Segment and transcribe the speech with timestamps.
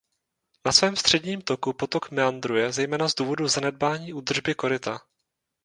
[0.65, 4.99] Na svém středním toku potok meandruje zejména z důvodu zanedbání údržby koryta.